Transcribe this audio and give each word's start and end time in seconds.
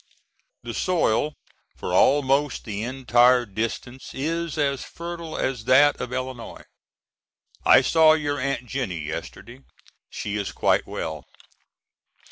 The 0.63 0.73
soil 0.73 1.35
for 1.75 1.93
almost 1.93 2.65
the 2.65 2.81
entire 2.81 3.45
distance 3.45 4.15
is 4.15 4.57
as 4.57 4.83
fertile 4.83 5.37
as 5.37 5.65
that 5.65 6.01
of 6.01 6.11
Illinois. 6.11 6.63
I 7.67 7.81
saw 7.81 8.13
your 8.13 8.39
Aunt 8.39 8.65
Jennie 8.65 8.97
yesterday. 9.05 9.59
She 10.09 10.37
is 10.37 10.51
quite 10.53 10.87
well. 10.87 11.25